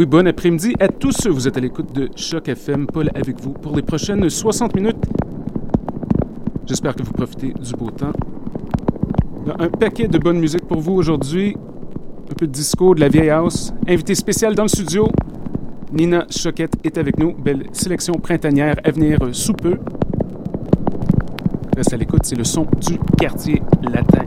Oui, 0.00 0.06
bon 0.06 0.26
après-midi 0.26 0.72
à 0.80 0.88
tous. 0.88 1.26
Vous 1.26 1.46
êtes 1.46 1.58
à 1.58 1.60
l'écoute 1.60 1.94
de 1.94 2.08
Choc 2.16 2.48
FM. 2.48 2.86
Paul 2.86 3.10
avec 3.14 3.38
vous 3.38 3.52
pour 3.52 3.76
les 3.76 3.82
prochaines 3.82 4.30
60 4.30 4.74
minutes. 4.74 5.04
J'espère 6.66 6.96
que 6.96 7.02
vous 7.02 7.12
profitez 7.12 7.52
du 7.52 7.74
beau 7.74 7.90
temps. 7.90 8.14
Un 9.58 9.68
paquet 9.68 10.08
de 10.08 10.16
bonne 10.16 10.38
musique 10.38 10.66
pour 10.66 10.80
vous 10.80 10.94
aujourd'hui. 10.94 11.54
Un 12.30 12.34
peu 12.34 12.46
de 12.46 12.52
disco, 12.52 12.94
de 12.94 13.00
la 13.00 13.10
vieille 13.10 13.28
house. 13.28 13.74
Invité 13.86 14.14
spécial 14.14 14.54
dans 14.54 14.62
le 14.62 14.68
studio. 14.68 15.06
Nina 15.92 16.24
Choquette 16.30 16.76
est 16.82 16.96
avec 16.96 17.18
nous. 17.18 17.34
Belle 17.34 17.66
sélection 17.72 18.14
printanière 18.14 18.76
à 18.82 18.92
venir 18.92 19.18
sous 19.32 19.52
peu. 19.52 19.76
Reste 21.76 21.92
à 21.92 21.98
l'écoute, 21.98 22.22
c'est 22.24 22.36
le 22.36 22.44
son 22.44 22.66
du 22.80 22.98
quartier 23.18 23.60
latin. 23.82 24.19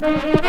Mm-hmm. 0.00 0.39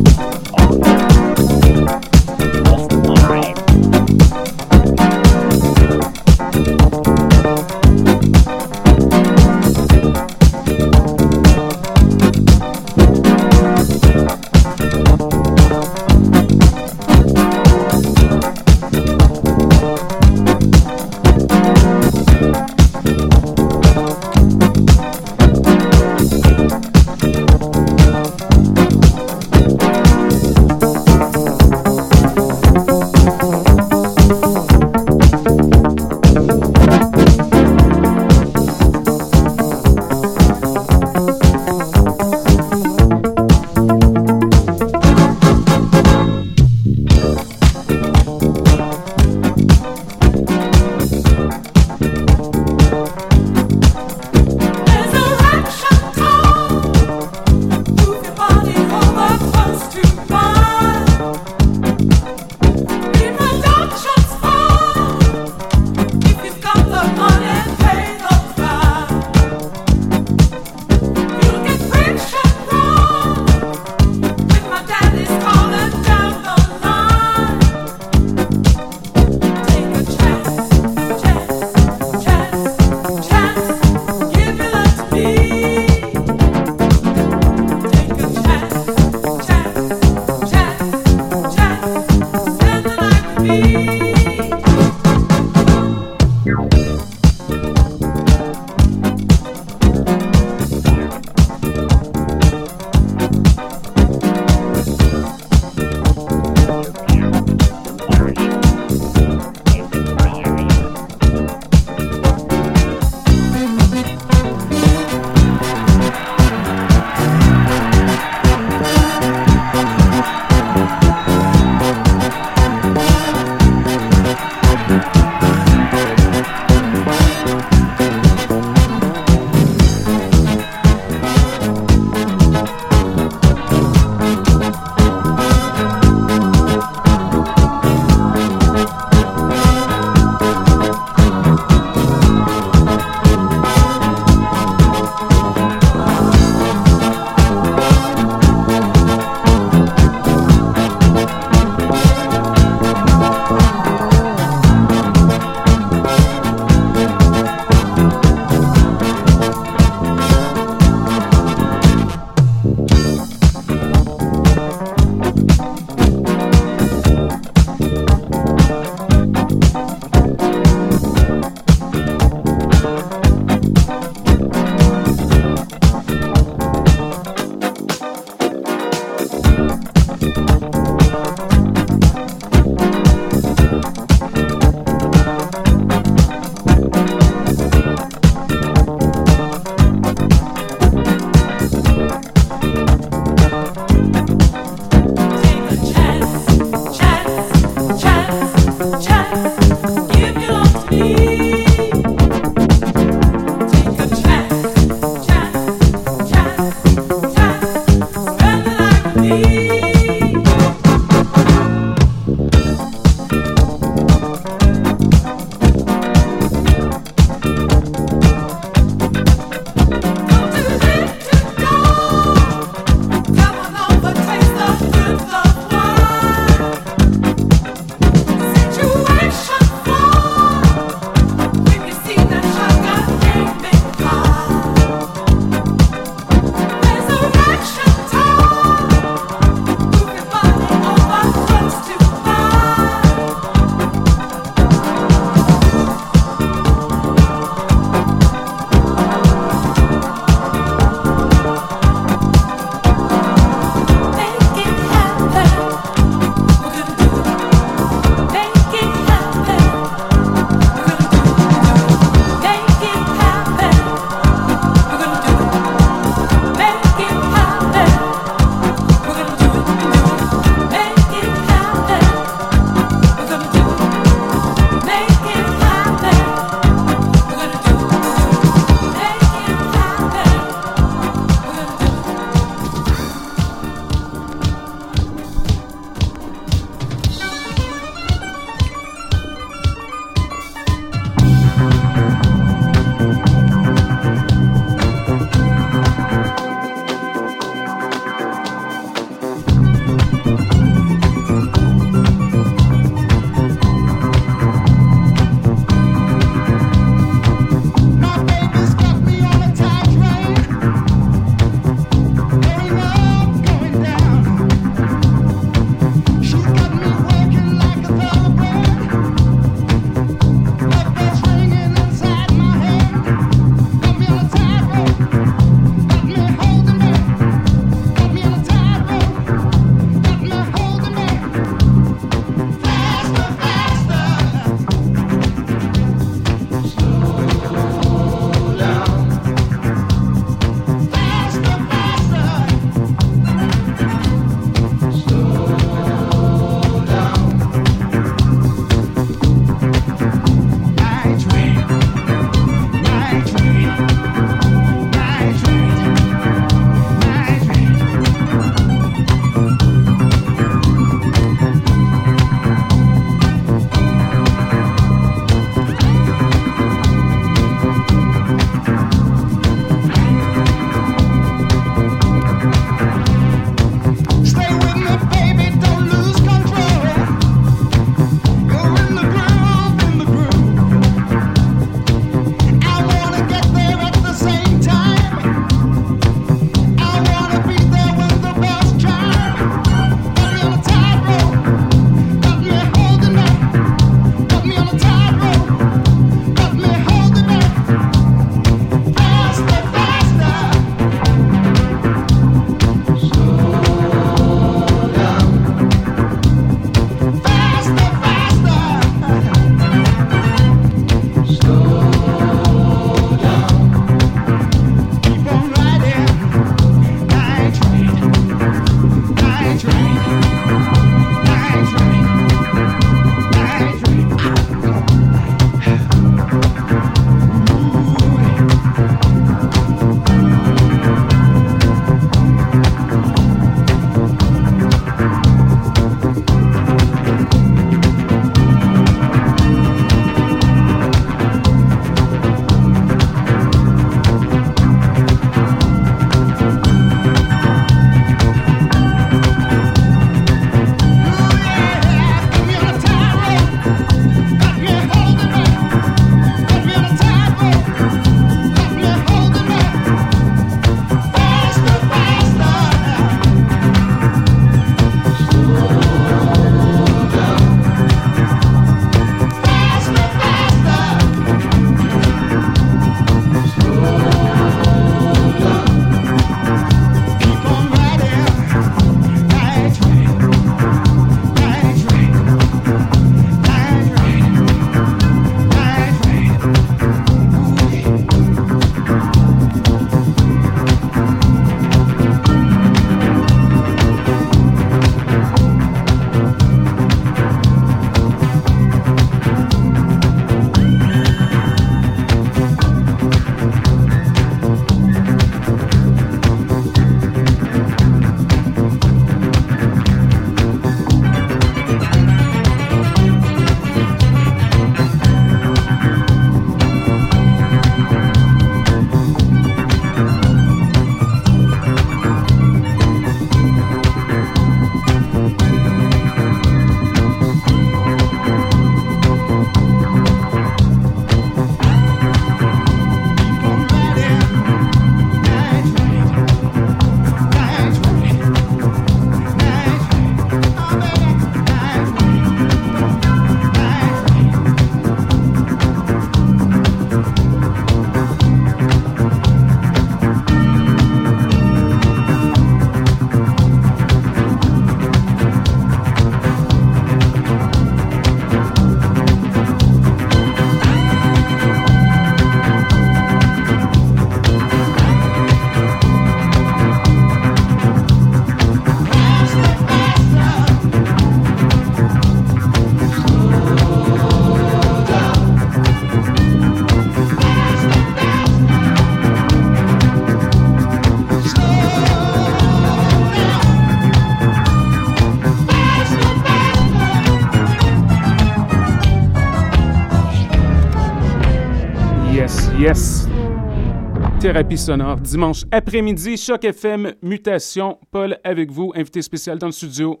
Thérapie 594.38 594.56
sonore, 594.56 595.00
dimanche 595.00 595.42
après-midi, 595.50 596.16
Choc 596.16 596.44
FM, 596.44 596.94
Mutation. 597.02 597.80
Paul 597.90 598.20
avec 598.22 598.52
vous, 598.52 598.72
invité 598.76 599.02
spécial 599.02 599.36
dans 599.36 599.46
le 599.46 599.52
studio. 599.52 600.00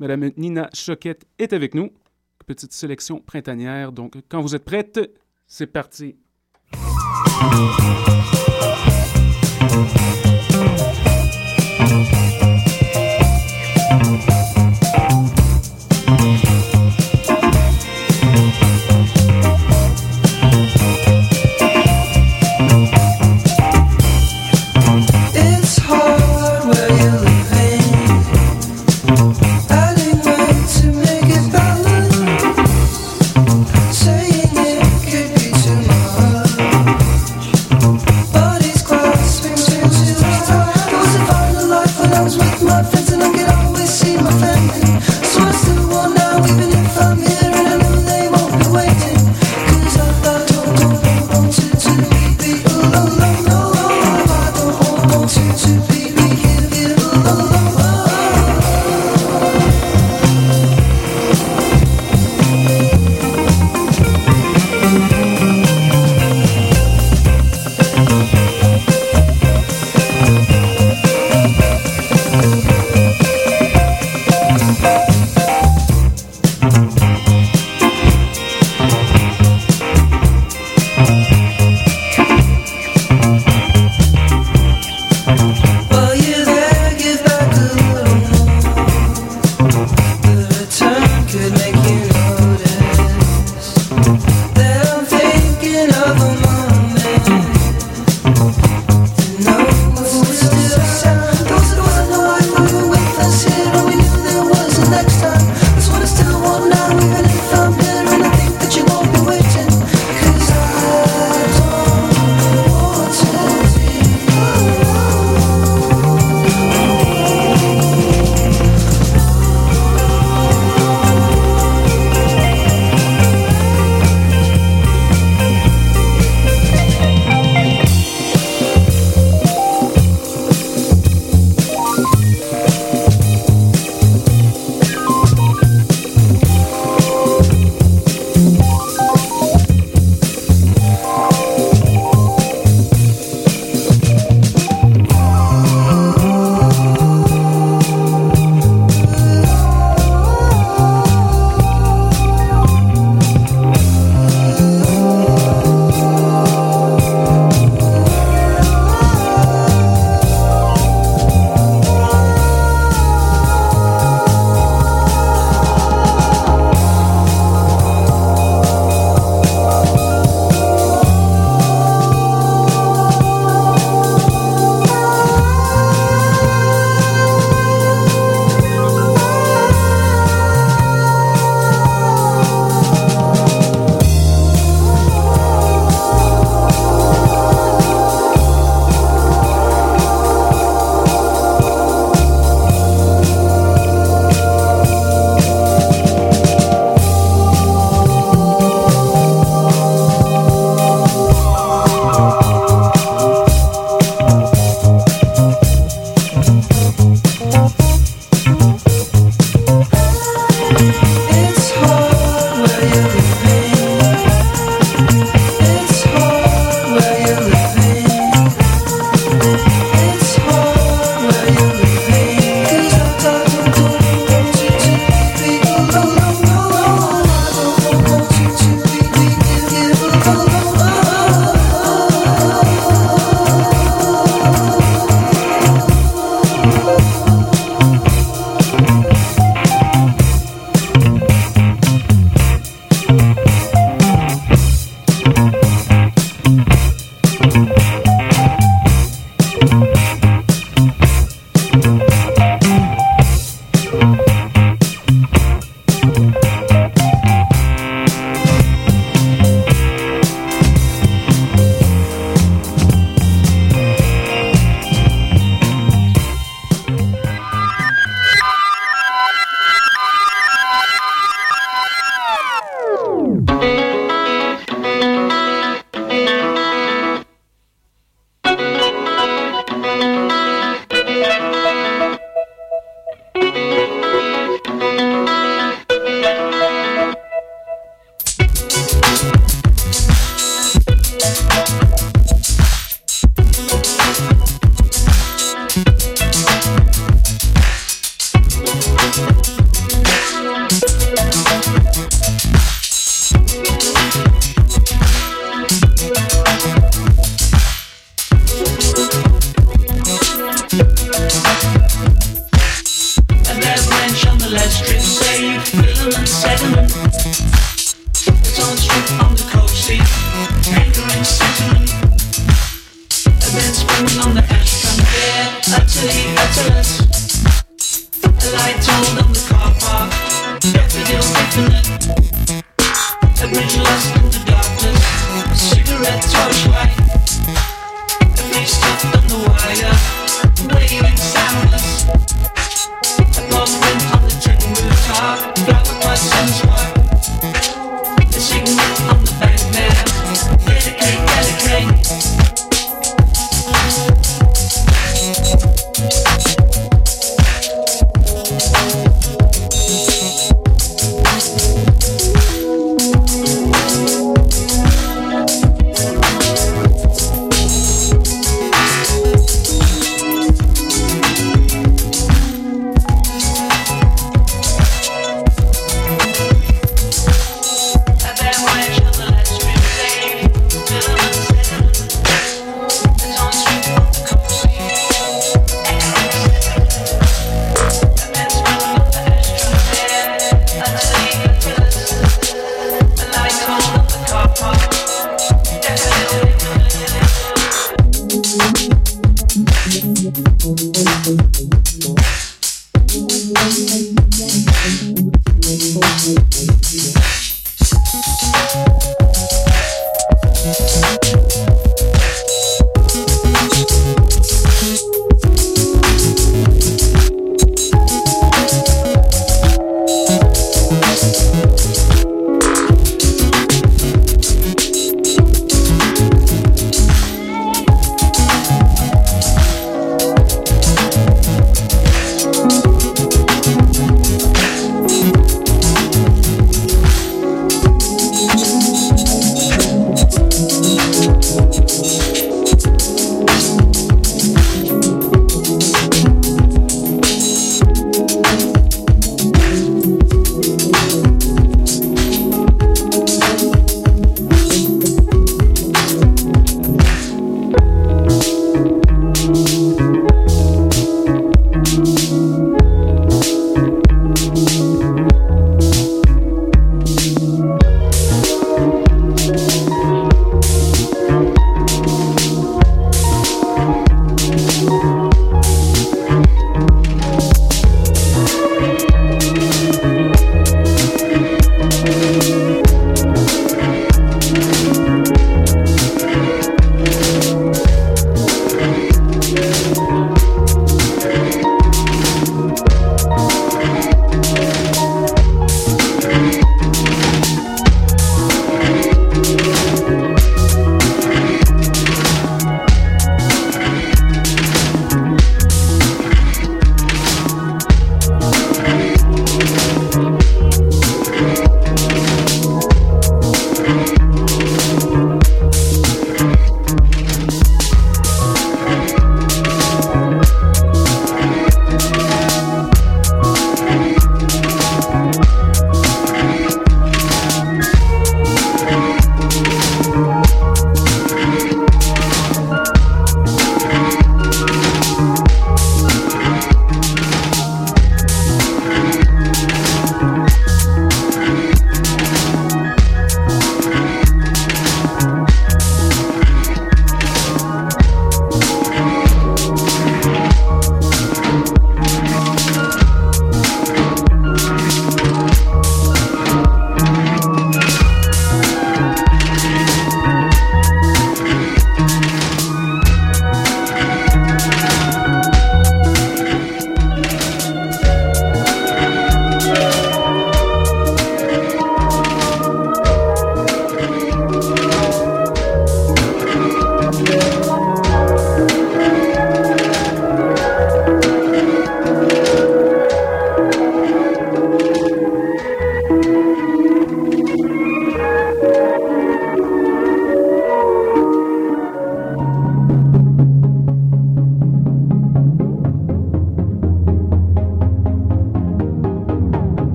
Madame 0.00 0.32
Nina 0.36 0.68
Choquette 0.74 1.24
est 1.38 1.52
avec 1.52 1.72
nous. 1.72 1.90
Petite 2.48 2.72
sélection 2.72 3.20
printanière. 3.20 3.92
Donc, 3.92 4.16
quand 4.28 4.40
vous 4.40 4.56
êtes 4.56 4.64
prête, 4.64 4.98
c'est 5.46 5.68
parti. 5.68 6.16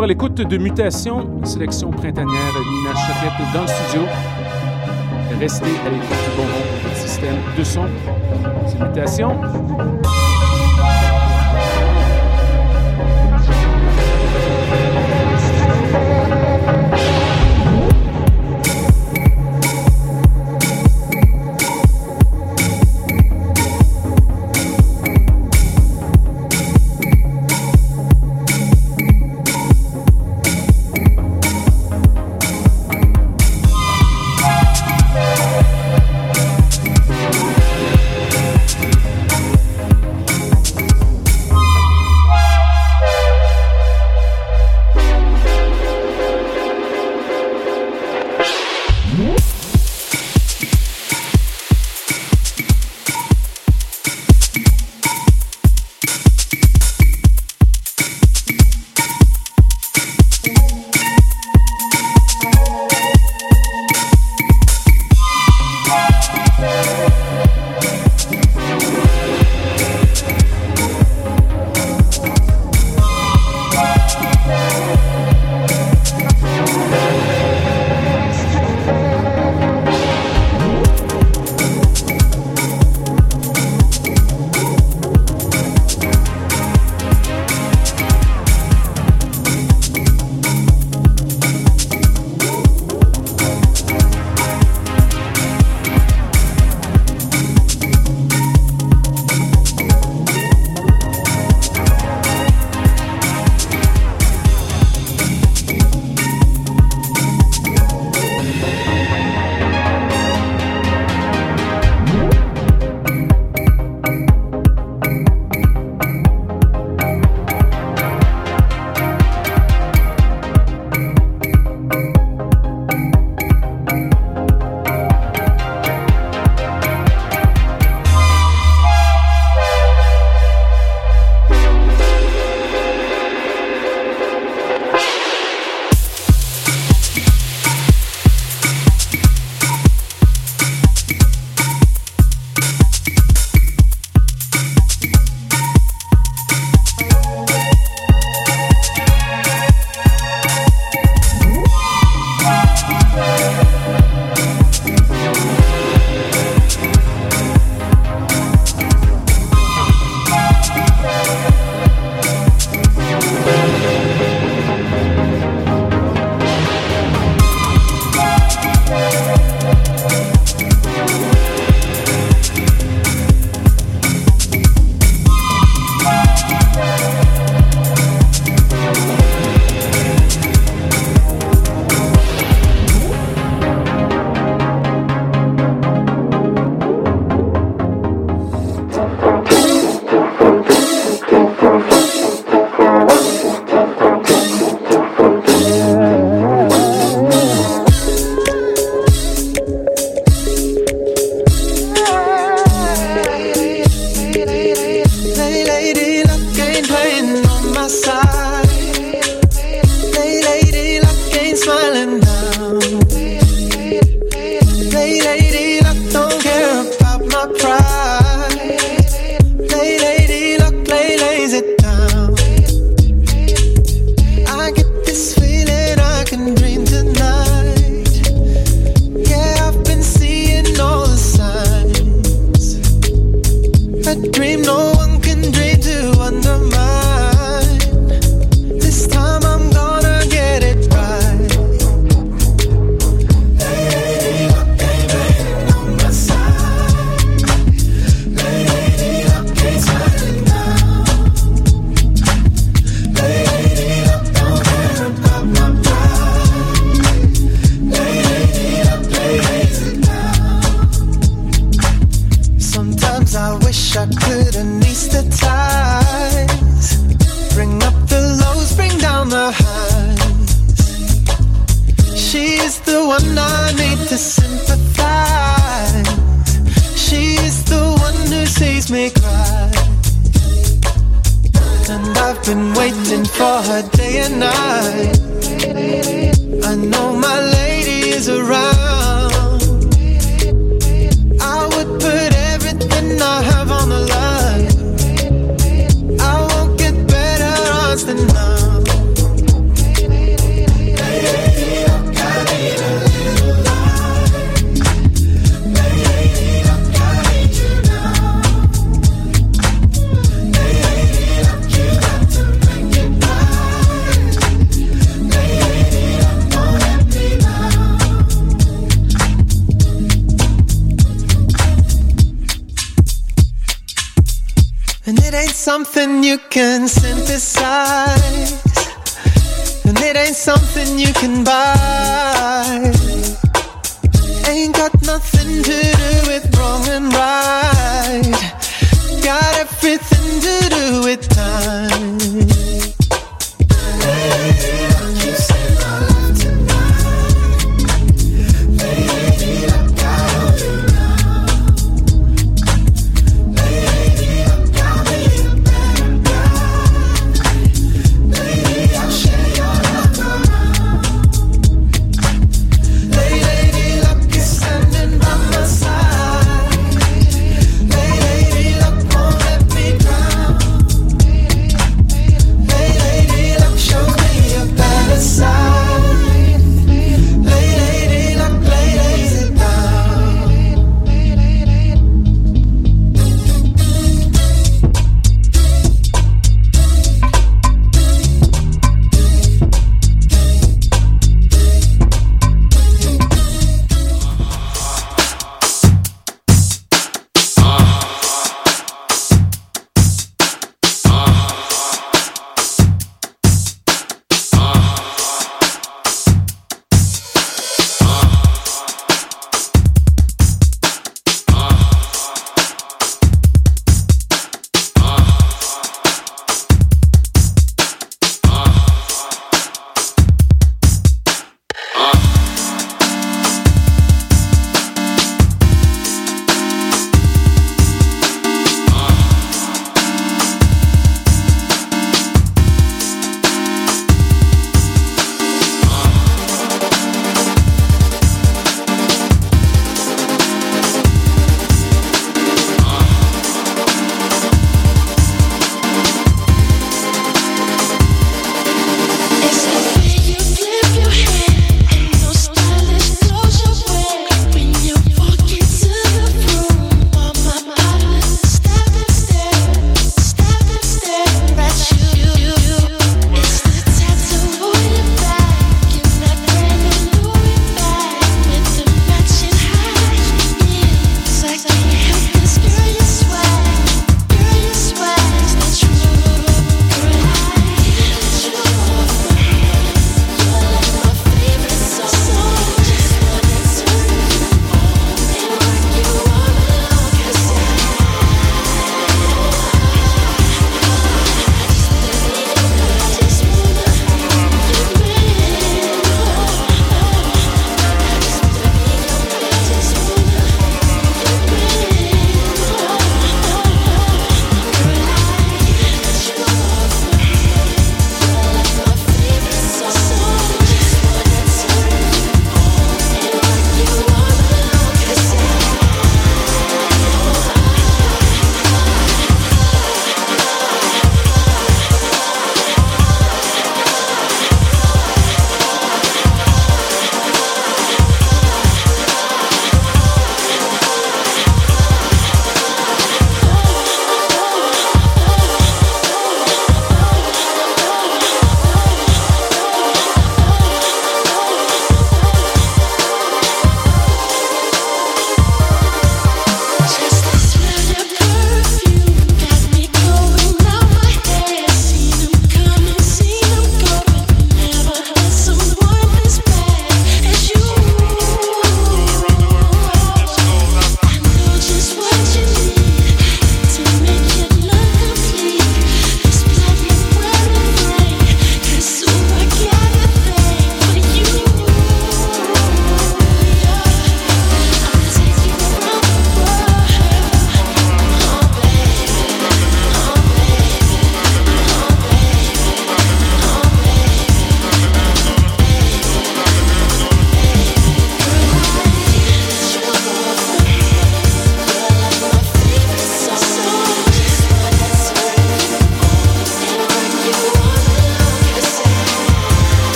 Toujours 0.00 0.04
à 0.04 0.06
l'écoute 0.06 0.34
de 0.34 0.56
Mutation, 0.56 1.44
sélection 1.44 1.90
printanière 1.90 2.54
Nina 2.70 2.94
Choquette 2.94 3.52
dans 3.52 3.62
le 3.62 3.68
studio. 3.68 4.02
Restez 5.38 5.66
à 5.66 5.90
l'écoute 5.90 6.16
du 6.24 6.36
bon 6.36 6.94
système 6.94 7.36
de 7.58 7.64
son. 7.64 7.84
C'est 8.66 8.80
Mutation. 8.80 9.36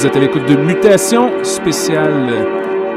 Vous 0.00 0.06
êtes 0.06 0.16
à 0.16 0.20
l'écoute 0.20 0.46
de 0.46 0.56
Mutation 0.56 1.44
spéciale 1.44 2.32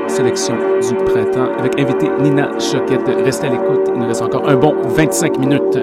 sélection 0.07 0.55
du 0.79 0.95
printemps 1.03 1.51
avec 1.59 1.77
invité 1.77 2.07
Nina 2.21 2.47
Choquette. 2.57 3.01
Restez 3.25 3.47
à 3.47 3.49
l'écoute, 3.49 3.89
il 3.93 3.99
nous 3.99 4.07
reste 4.07 4.21
encore 4.21 4.47
un 4.47 4.55
bon 4.55 4.73
25 4.85 5.37
minutes. 5.37 5.79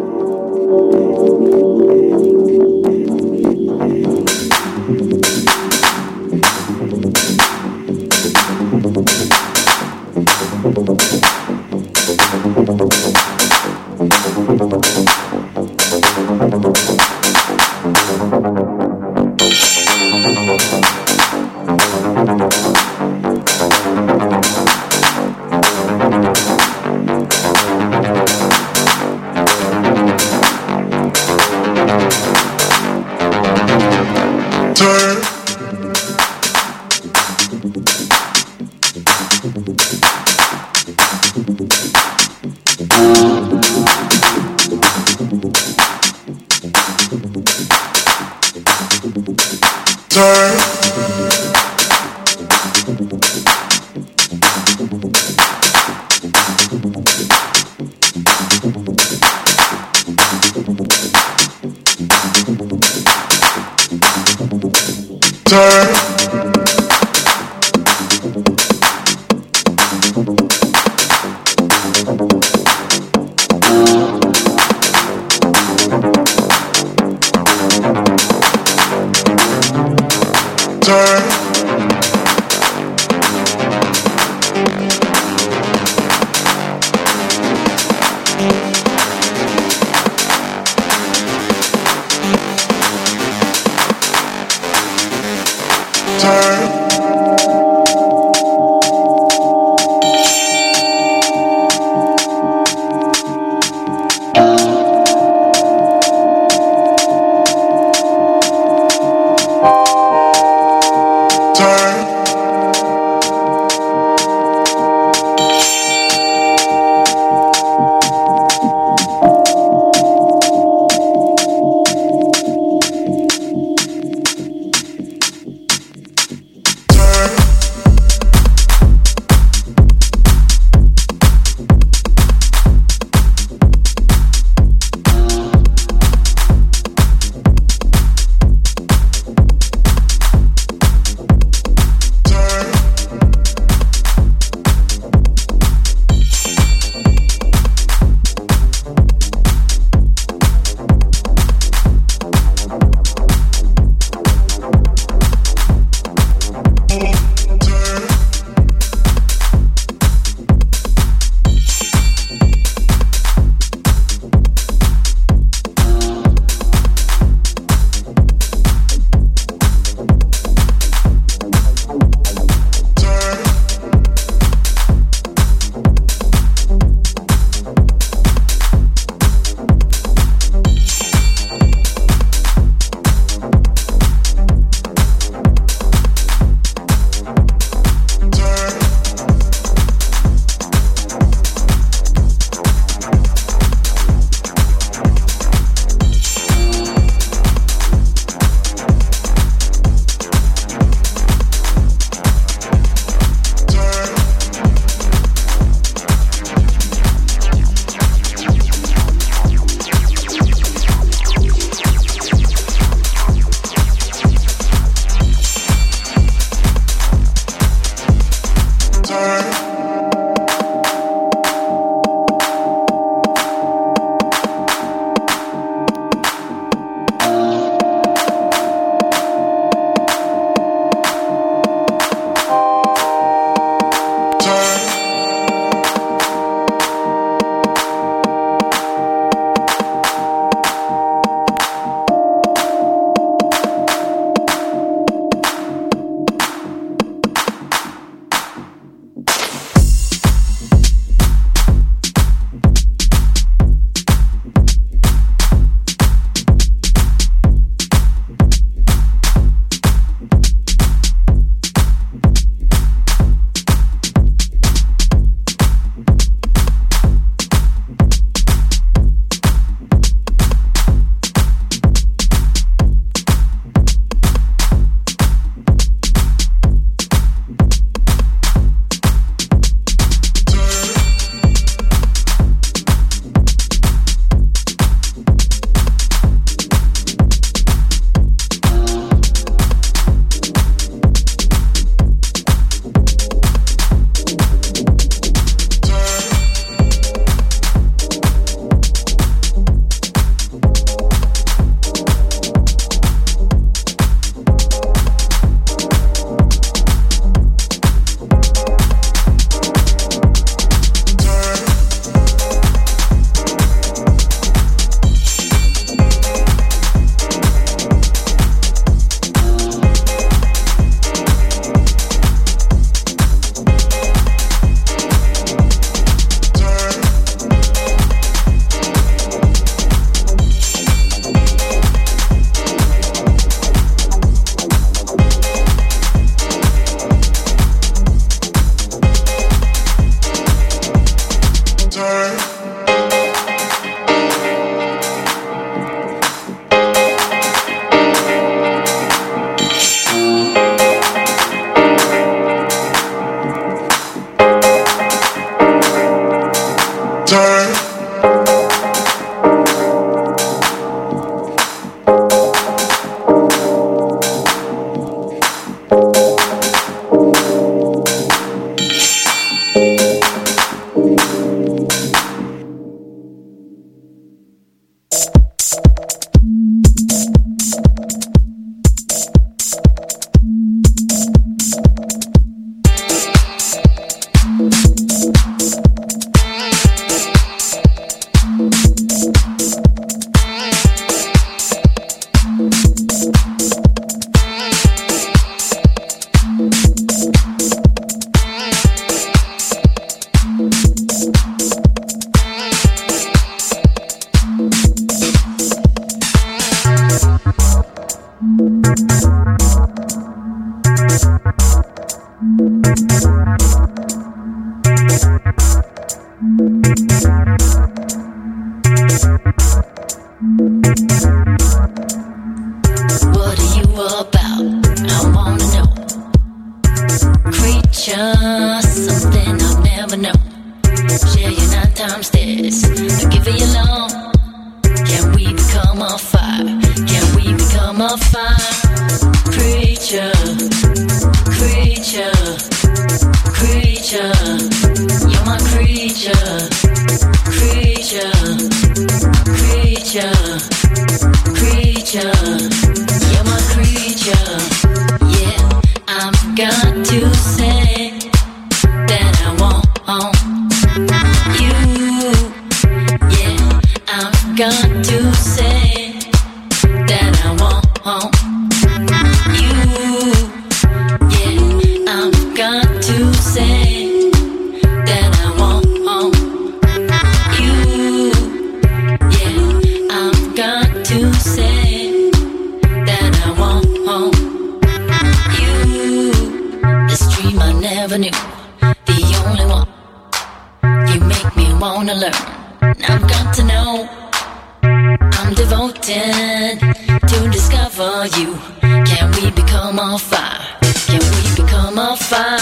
devoted 495.61 496.80
to 497.28 497.38
discover 497.50 498.24
you. 498.38 498.56
Can 499.04 499.30
we 499.36 499.50
become 499.50 499.98
a 499.98 500.18
fire? 500.18 500.64
Can 501.04 501.20
we 501.20 501.42
become 501.54 501.98
a 501.98 502.16
fire? 502.16 502.58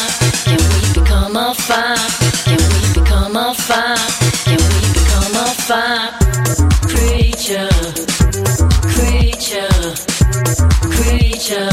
Can 0.48 0.58
we 0.72 0.80
become 0.98 1.36
a 1.36 1.54
fire? 1.54 1.96
Can 2.48 2.58
we 2.74 2.80
become 2.98 3.36
a 3.36 3.54
fire? 3.54 3.96
Can 4.48 4.58
we 4.72 4.82
become 4.98 5.36
a 5.38 5.48
fire? 5.66 6.10
Creature, 6.90 7.70
creature, 8.94 9.78
creature. 10.96 11.70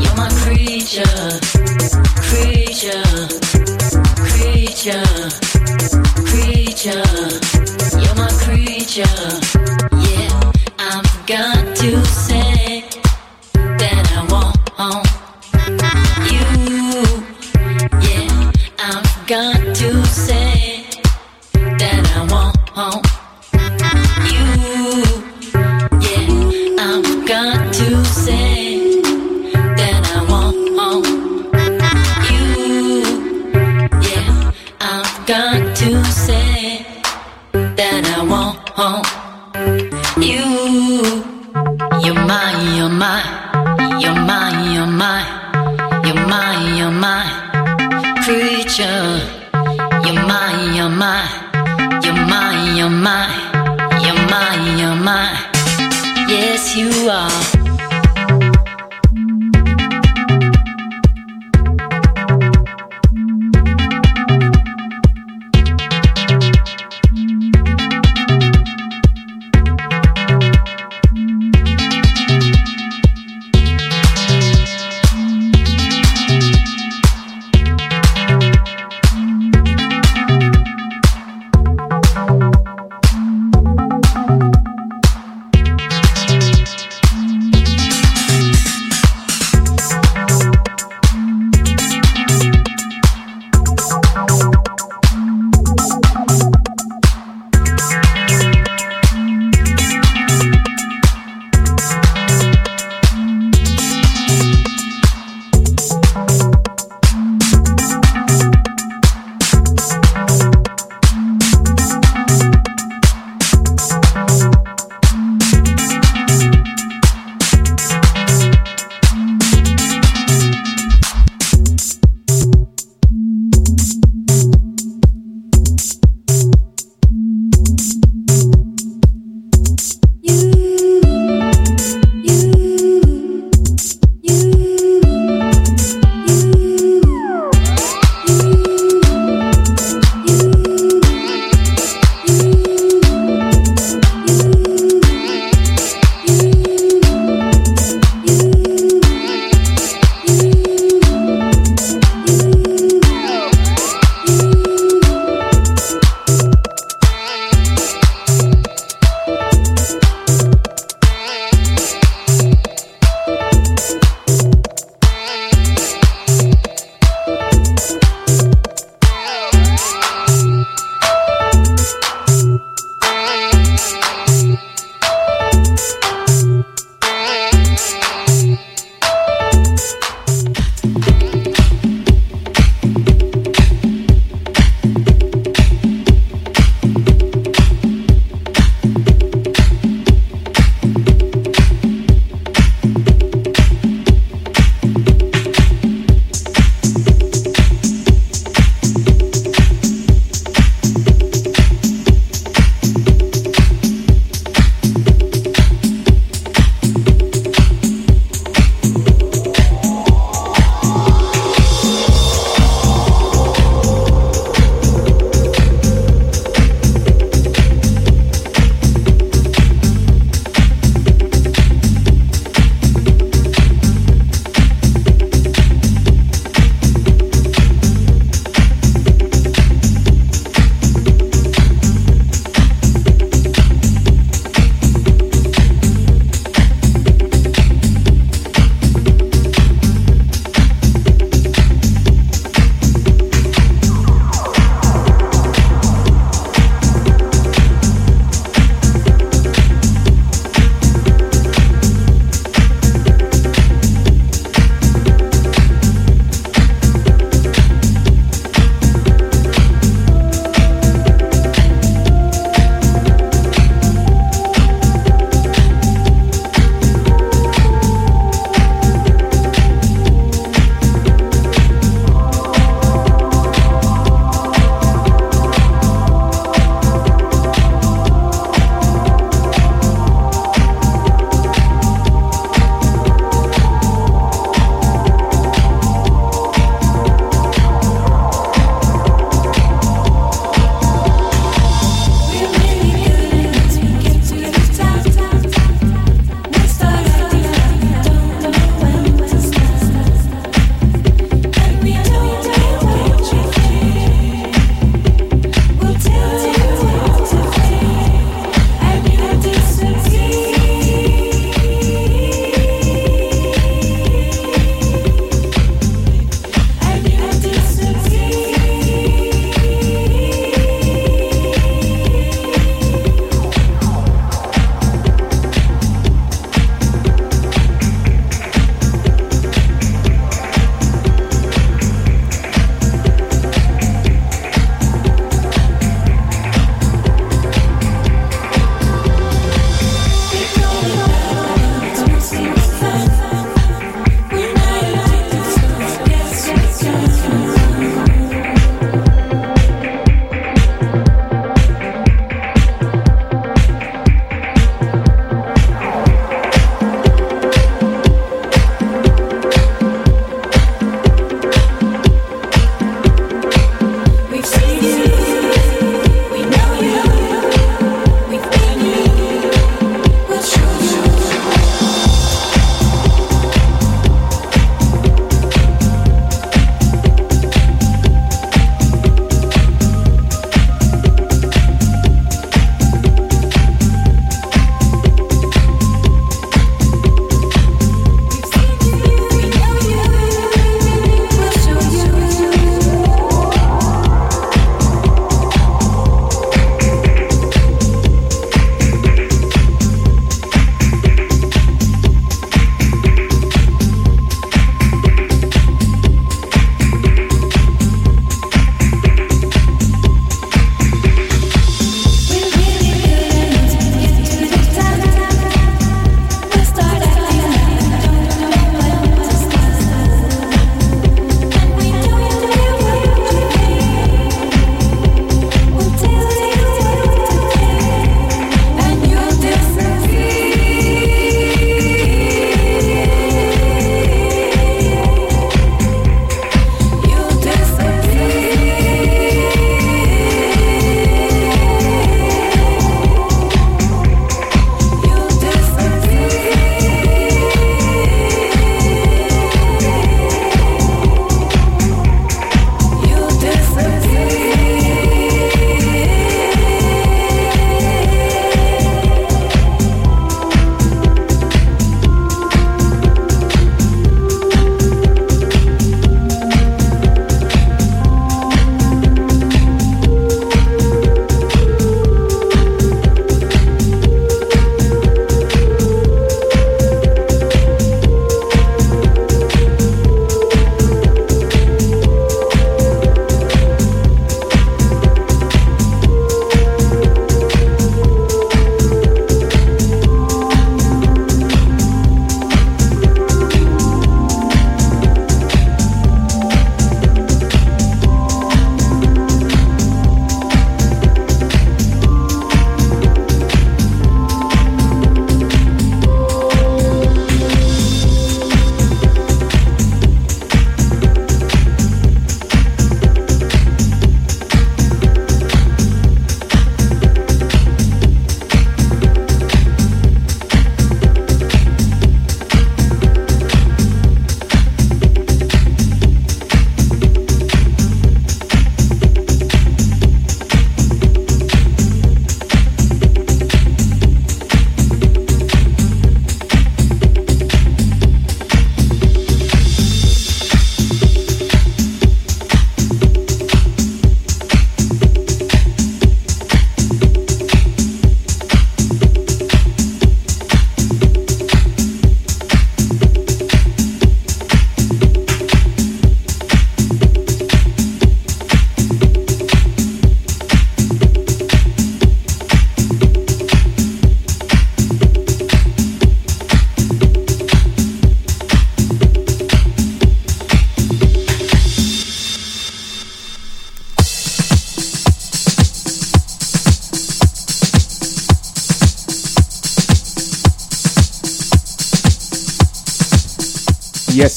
You're 0.00 0.16
my 0.16 0.30
creature, 0.44 1.28
creature, 2.28 3.04
creature, 4.32 5.10
creature. 6.30 7.04
You're 8.00 8.16
my 8.16 8.30
creature. 8.44 9.61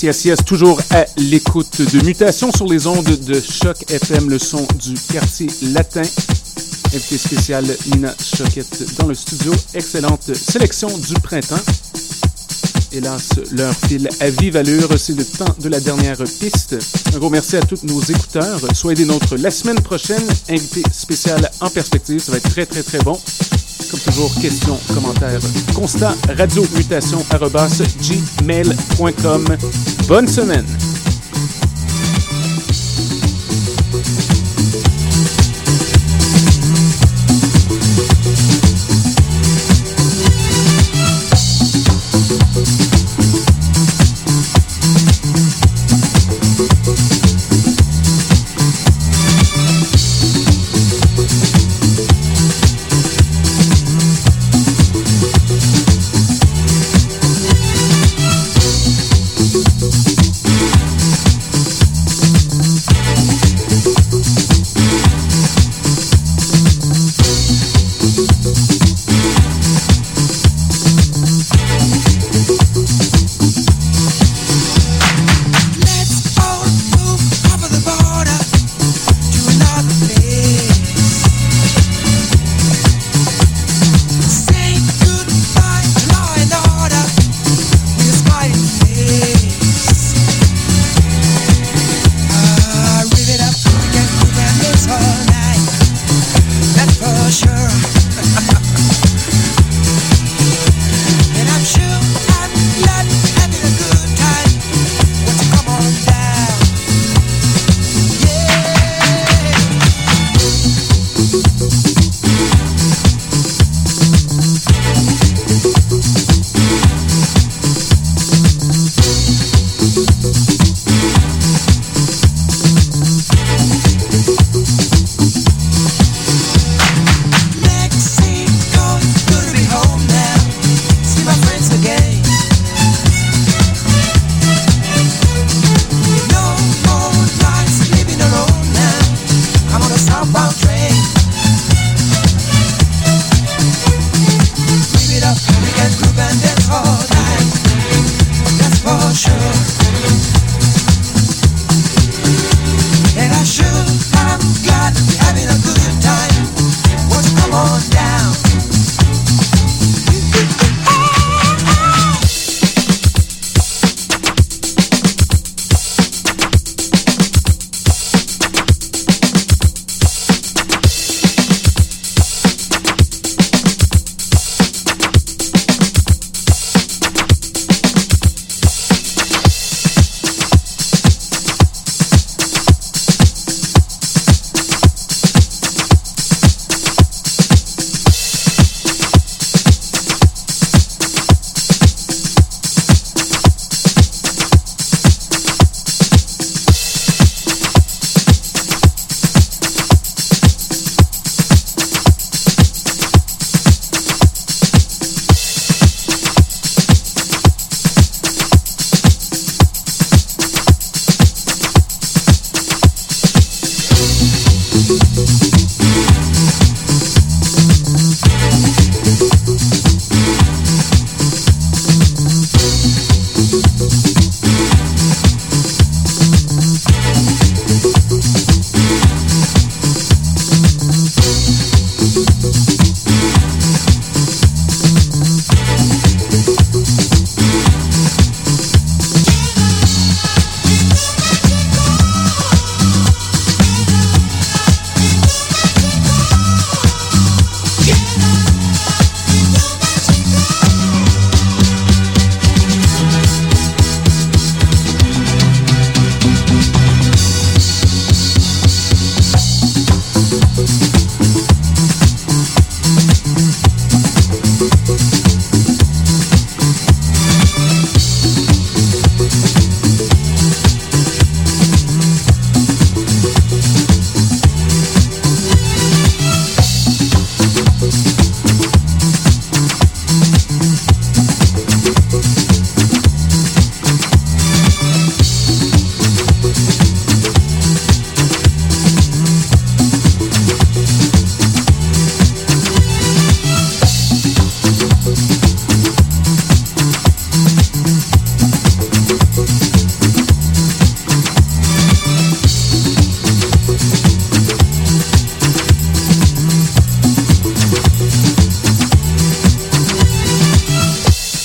Yes, 0.05 0.23
yes, 0.25 0.45
toujours 0.45 0.79
à 0.91 1.03
l'écoute 1.17 1.81
de 1.81 2.05
Mutation 2.05 2.51
sur 2.51 2.67
les 2.67 2.85
ondes 2.85 3.17
de 3.25 3.41
Choc 3.41 3.89
FM, 3.89 4.29
le 4.29 4.37
son 4.37 4.67
du 4.79 4.93
quartier 5.11 5.47
latin. 5.73 6.03
Invité 6.93 7.17
spécial 7.17 7.65
Nina 7.87 8.13
Choquette 8.19 8.85
dans 8.99 9.07
le 9.07 9.15
studio. 9.15 9.51
Excellente 9.73 10.31
sélection 10.35 10.95
du 10.95 11.15
printemps. 11.15 11.59
Hélas, 12.91 13.29
leur 13.51 13.73
file 13.73 14.07
à 14.19 14.29
vive 14.29 14.57
allure, 14.57 14.89
c'est 14.95 15.17
le 15.17 15.25
temps 15.25 15.55
de 15.59 15.69
la 15.69 15.79
dernière 15.79 16.17
piste. 16.17 16.75
Un 17.15 17.17
gros 17.17 17.31
merci 17.31 17.57
à 17.57 17.61
tous 17.61 17.81
nos 17.81 17.99
écouteurs. 18.01 18.59
Soyez 18.75 18.95
des 18.95 19.05
nôtres 19.05 19.35
la 19.39 19.49
semaine 19.49 19.81
prochaine. 19.81 20.23
Invité 20.49 20.83
spécial 20.91 21.49
en 21.61 21.71
perspective, 21.71 22.19
ça 22.19 22.31
va 22.31 22.37
être 22.37 22.49
très 22.51 22.67
très 22.67 22.83
très 22.83 22.99
bon. 22.99 23.19
Comme 23.91 23.99
toujours, 23.99 24.33
questions, 24.41 24.79
commentaires, 24.93 25.41
constat, 25.73 26.15
radiomutation, 26.37 27.23
gmail.com. 28.01 29.45
Bonne 30.07 30.27
semaine! 30.27 30.84